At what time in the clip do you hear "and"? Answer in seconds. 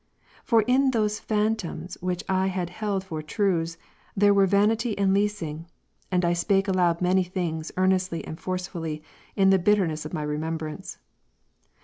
4.97-5.13, 6.11-6.25, 8.25-8.39